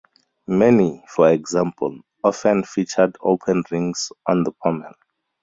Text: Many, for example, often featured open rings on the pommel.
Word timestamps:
Many, 0.47 1.03
for 1.07 1.29
example, 1.31 1.99
often 2.23 2.63
featured 2.63 3.17
open 3.21 3.61
rings 3.69 4.11
on 4.25 4.43
the 4.43 4.51
pommel. 4.51 4.93